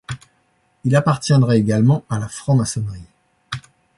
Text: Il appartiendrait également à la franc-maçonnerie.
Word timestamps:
Il 0.83 0.95
appartiendrait 0.95 1.59
également 1.59 2.05
à 2.09 2.17
la 2.17 2.27
franc-maçonnerie. 2.27 3.05